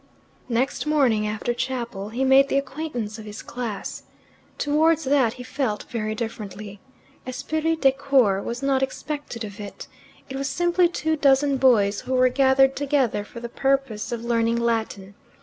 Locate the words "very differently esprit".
5.91-7.75